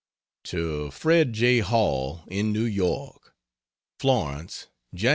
To 0.45 0.89
Fred 0.89 1.31
J. 1.33 1.59
Hall, 1.59 2.23
in 2.27 2.51
New 2.51 2.63
York: 2.65 3.35
FLORENCE, 3.99 4.65
Jan. 4.95 5.09